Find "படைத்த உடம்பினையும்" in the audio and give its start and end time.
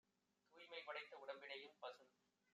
0.81-1.77